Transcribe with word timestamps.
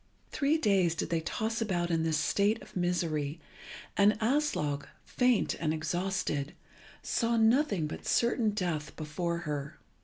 Three 0.31 0.57
days 0.57 0.95
did 0.95 1.11
they 1.11 1.21
toss 1.21 1.61
about 1.61 1.91
in 1.91 2.01
this 2.01 2.17
state 2.17 2.59
of 2.63 2.75
misery, 2.75 3.39
and 3.95 4.13
Aslog, 4.19 4.87
faint 5.05 5.53
and 5.59 5.75
exhausted, 5.75 6.55
saw 7.03 7.37
nothing 7.37 7.85
but 7.85 8.07
certain 8.07 8.49
death 8.49 8.95
before 8.95 9.41
her. 9.45 9.77